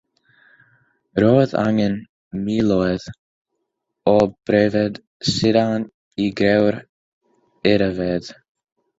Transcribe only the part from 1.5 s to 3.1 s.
angen miloedd